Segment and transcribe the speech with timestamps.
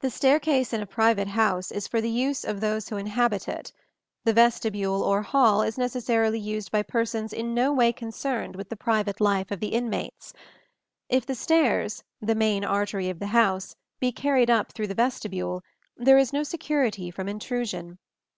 [0.00, 3.74] The staircase in a private house is for the use of those who inhabit it;
[4.24, 8.76] the vestibule or hall is necessarily used by persons in no way concerned with the
[8.76, 10.32] private life of the inmates.
[11.10, 15.62] If the stairs, the main artery of the house, be carried up through the vestibule,
[15.94, 17.98] there is no security from intrusion.